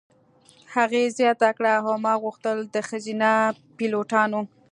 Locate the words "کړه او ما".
1.57-2.13